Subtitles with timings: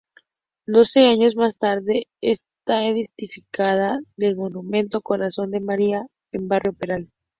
[0.65, 7.11] Doce años más tarde está edificada el monumento Corazón de María en Barrio Peral.